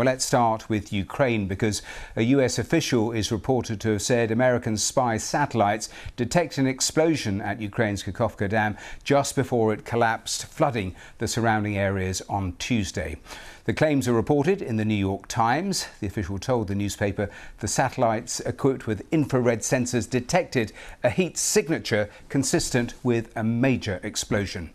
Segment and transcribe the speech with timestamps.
[0.00, 1.82] Well, let's start with Ukraine because
[2.16, 7.60] a US official is reported to have said American spy satellites detected an explosion at
[7.60, 13.18] Ukraine's Kakhovka Dam just before it collapsed, flooding the surrounding areas on Tuesday.
[13.66, 15.86] The claims are reported in the New York Times.
[16.00, 17.28] The official told the newspaper
[17.58, 20.72] the satellites equipped with infrared sensors detected
[21.04, 24.70] a heat signature consistent with a major explosion.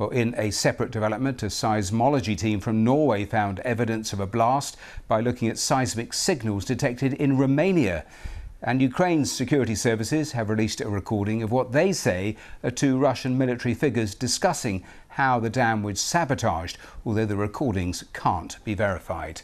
[0.00, 4.78] Well, in a separate development, a seismology team from Norway found evidence of a blast
[5.08, 8.06] by looking at seismic signals detected in Romania.
[8.62, 13.36] And Ukraine's security services have released a recording of what they say are two Russian
[13.36, 19.42] military figures discussing how the dam was sabotaged, although the recordings can't be verified.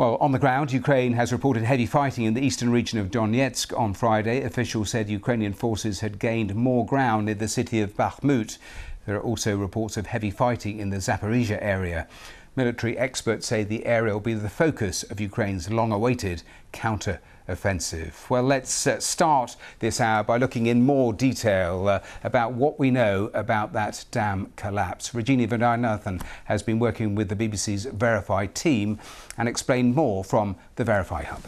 [0.00, 3.78] Well, on the ground, Ukraine has reported heavy fighting in the eastern region of Donetsk
[3.78, 4.40] on Friday.
[4.40, 8.56] Officials said Ukrainian forces had gained more ground in the city of Bakhmut.
[9.04, 12.08] There are also reports of heavy fighting in the Zaporizhia area.
[12.56, 18.26] Military experts say the area will be the focus of Ukraine's long awaited counter offensive.
[18.28, 22.90] Well, let's uh, start this hour by looking in more detail uh, about what we
[22.90, 25.10] know about that dam collapse.
[25.10, 28.98] Rajini Vaidyanathan has been working with the BBC's Verify team
[29.36, 31.42] and explained more from the Verify Hub.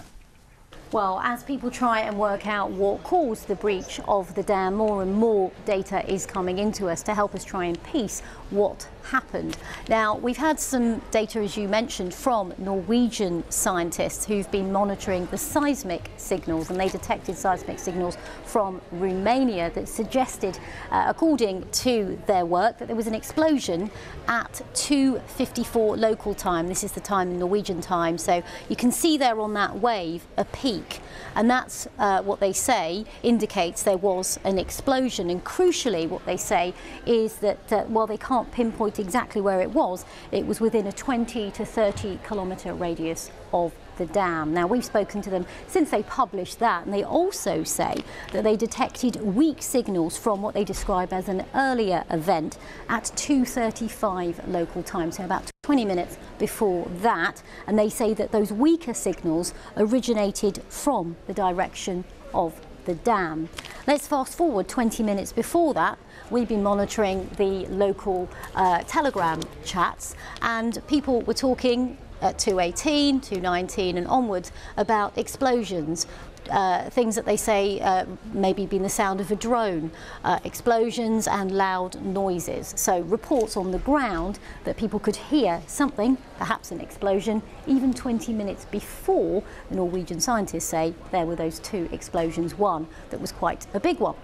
[0.93, 5.01] Well, as people try and work out what caused the breach of the dam, more
[5.01, 9.57] and more data is coming into us to help us try and piece what happened.
[9.89, 15.39] Now, we've had some data, as you mentioned, from Norwegian scientists who've been monitoring the
[15.39, 20.59] seismic signals, and they detected seismic signals from Romania that suggested,
[20.91, 23.91] uh, according to their work, that there was an explosion
[24.29, 26.69] at 2.54 local time.
[26.69, 28.19] This is the time in Norwegian time.
[28.19, 31.01] So you can see there on that wave a peak,
[31.35, 35.31] and that's uh, what they say indicates there was an explosion.
[35.31, 36.75] And crucially, what they say
[37.07, 40.93] is that uh, while they can't pinpoint exactly where it was, it was within a
[40.93, 44.55] 20 to 30 kilometre radius of the dam.
[44.55, 47.95] Now we've spoken to them since they published that and they also say
[48.33, 52.59] that they detected weak signals from what they describe as an earlier event
[52.89, 58.53] at 2.35 local time, so about 20 minutes before that and they say that those
[58.53, 63.49] weaker signals originated from the direction of the dam.
[63.87, 65.99] Let's fast forward 20 minutes before that
[66.33, 73.99] we've been monitoring the local uh, Telegram chats and people were talking at 218, 219
[73.99, 76.07] and onwards about explosions,
[76.51, 79.91] uh, things that they say uh, maybe been the sound of a drone,
[80.25, 82.75] uh, explosions and loud noises.
[82.77, 88.33] So reports on the ground that people could hear something, perhaps an explosion, even 20
[88.33, 93.67] minutes before the Norwegian scientists say there were those two explosions, one that was quite
[93.75, 94.17] a big one.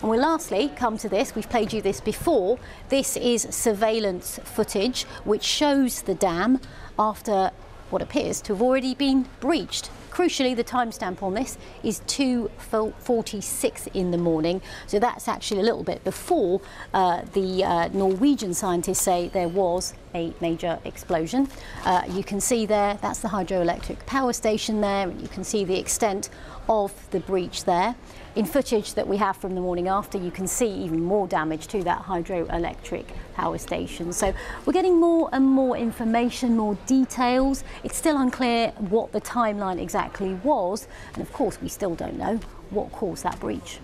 [0.00, 2.58] And we'll lastly come to this, we've played you this before,
[2.90, 6.60] this is surveillance footage which shows the dam
[6.98, 7.50] after
[7.90, 9.90] what appears to have already been breached.
[10.16, 15.84] Crucially, the timestamp on this is 2.46 in the morning, so that's actually a little
[15.84, 16.62] bit before
[16.94, 21.46] uh, the uh, Norwegian scientists say there was a major explosion.
[21.84, 25.66] Uh, you can see there, that's the hydroelectric power station there, and you can see
[25.66, 26.30] the extent
[26.66, 27.94] of the breach there.
[28.36, 31.66] In footage that we have from the morning after, you can see even more damage
[31.68, 33.04] to that hydroelectric
[33.34, 34.12] power station.
[34.12, 34.34] So
[34.64, 37.64] we're getting more and more information, more details.
[37.84, 40.05] It's still unclear what the timeline exactly
[40.44, 40.88] was.
[41.14, 42.40] And of course, we still don't know
[42.70, 43.80] what caused that breach.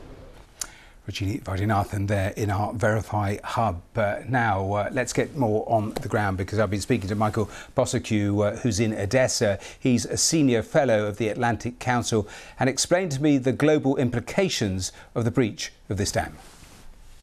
[1.09, 3.83] Rajini Vaidyanathan there in our Verify hub.
[3.97, 7.51] Uh, now, uh, let's get more on the ground because I've been speaking to Michael
[7.77, 9.59] Bociurkiw, uh, who's in Odessa.
[9.81, 12.29] He's a senior fellow of the Atlantic Council
[12.61, 16.37] and explained to me the global implications of the breach of this dam.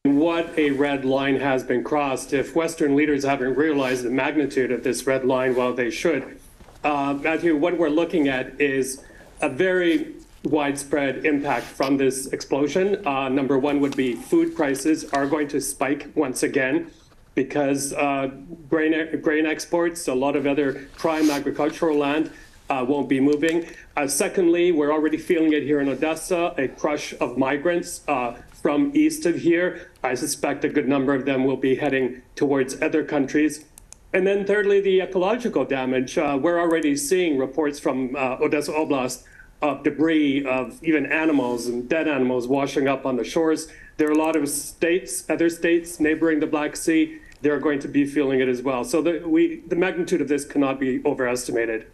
[0.03, 2.33] What a red line has been crossed.
[2.33, 6.39] If Western leaders haven't realized the magnitude of this red line, well, they should.
[6.83, 9.03] Uh, Matthew, what we're looking at is
[9.41, 13.05] a very widespread impact from this explosion.
[13.05, 16.89] Uh, number one would be food prices are going to spike once again
[17.35, 18.29] because uh,
[18.69, 22.31] grain, grain exports, a lot of other prime agricultural land
[22.69, 23.67] uh, won't be moving.
[23.97, 28.91] Uh, secondly, we're already feeling it here in Odessa, a crush of migrants uh, from
[28.93, 29.89] east of here.
[30.03, 33.65] I suspect a good number of them will be heading towards other countries.
[34.11, 36.17] And then thirdly, the ecological damage.
[36.17, 39.23] Uh, we're already seeing reports from Odessa Oblast
[39.61, 43.67] of debris of even animals and dead animals washing up on the shores.
[43.97, 47.87] There are a lot of states, other states neighboring the Black Sea, they're going to
[47.87, 48.83] be feeling it as well.
[48.83, 51.87] So the, we, the magnitude of this cannot be overestimated.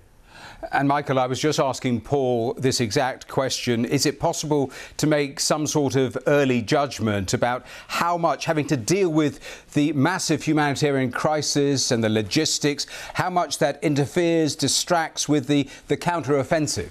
[0.72, 3.86] And Michael, I was just asking Paul this exact question.
[3.86, 8.78] Is it possible to make some sort of early judgment about how much, having to
[8.78, 15.48] deal with the massive humanitarian crisis and the logistics, how much that interferes, distracts with
[15.48, 16.90] the, the counteroffensive?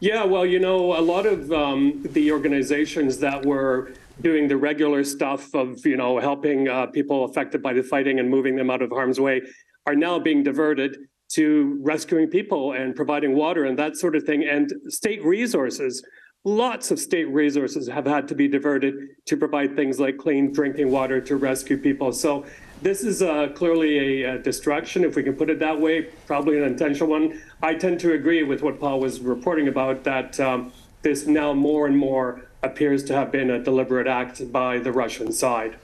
[0.00, 5.04] Yeah, well, you know, a lot of um, the organizations that were doing the regular
[5.04, 8.82] stuff of, you know, helping uh, people affected by the fighting and moving them out
[8.82, 9.42] of harm's way
[9.86, 10.96] are now being diverted
[11.34, 14.44] to rescuing people and providing water and that sort of thing.
[14.44, 16.04] And state resources,
[16.44, 18.94] lots of state resources have had to be diverted
[19.26, 22.12] to provide things like clean drinking water to rescue people.
[22.12, 22.44] So
[22.82, 26.58] this is uh, clearly a, a, distraction, if we can put it that way, probably
[26.58, 27.40] an intentional one.
[27.62, 31.86] I tend to agree with what Paul was reporting about that um, this now more
[31.86, 35.76] and more appears to have been a deliberate act by the Russian side.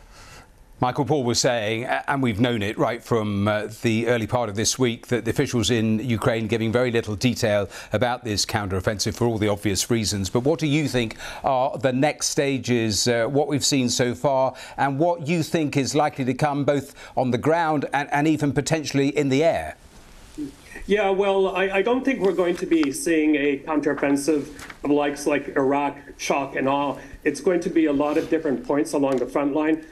[0.81, 4.55] Michael Paul was saying, and we've known it right from uh, the early part of
[4.55, 9.27] this week, that the officials in Ukraine giving very little detail about this counteroffensive for
[9.27, 10.31] all the obvious reasons.
[10.31, 14.55] But what do you think are the next stages, uh, what we've seen so far,
[14.77, 18.53] and what you think is likely to come both on the ground and, and even
[18.53, 19.77] potentially in the air?
[20.87, 24.49] Yeah, well, I, I, don't think we're going to be seeing a counteroffensive
[24.85, 27.01] of likes like Iraq, shock, and all.
[27.25, 29.85] It's going to be a lot of different points along the front line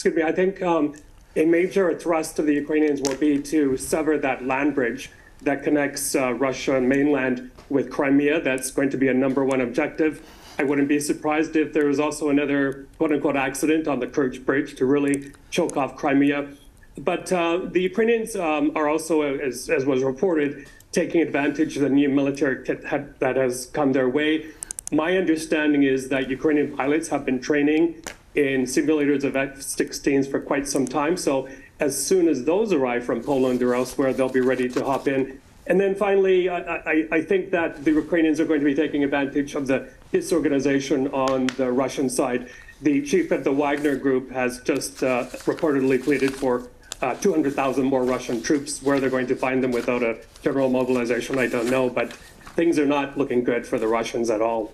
[0.00, 0.94] excuse me, I think um,
[1.36, 5.10] a major thrust of the Ukrainians will be to sever that land bridge
[5.42, 8.40] that connects uh, Russia and mainland with Crimea.
[8.40, 10.26] That's going to be a number one objective.
[10.58, 14.42] I wouldn't be surprised if there was also another quote unquote accident on the Kerch
[14.42, 16.48] Bridge to really choke off Crimea.
[16.96, 21.90] But uh, the Ukrainians um, are also, as, as, was reported, taking advantage of the
[21.90, 22.80] new military kit
[23.18, 24.46] that has come their way.
[24.92, 28.02] My understanding is that Ukrainian pilots have been training
[28.34, 31.16] in simulators of F-16s for quite some time.
[31.16, 31.48] So
[31.80, 35.40] as soon as those arrive from Poland or elsewhere, they'll be ready to hop in.
[35.66, 39.04] And then finally, I, I, I, think that the Ukrainians are going to be taking
[39.04, 42.50] advantage of the disorganization on the Russian side.
[42.82, 46.68] The chief of the Wagner group has just uh, reportedly pleaded for
[47.02, 48.82] uh, 200,000 more Russian troops.
[48.82, 51.88] Where they're going to find them without a general mobilization, I don't know.
[51.88, 52.12] But
[52.56, 54.72] things are not looking good for the Russians at all.